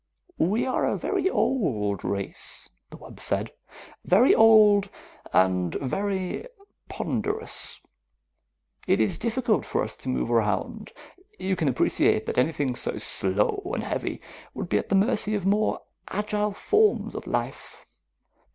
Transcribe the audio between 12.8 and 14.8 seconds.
slow and heavy would be